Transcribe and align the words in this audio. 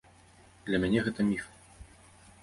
Для 0.69 0.79
мяне 0.85 1.03
гэта 1.07 1.21
міф. 1.27 1.45